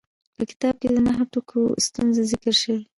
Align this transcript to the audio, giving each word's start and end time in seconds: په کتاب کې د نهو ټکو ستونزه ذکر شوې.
په 0.37 0.43
کتاب 0.49 0.75
کې 0.81 0.87
د 0.95 0.97
نهو 1.05 1.23
ټکو 1.33 1.61
ستونزه 1.85 2.21
ذکر 2.31 2.53
شوې. 2.61 2.81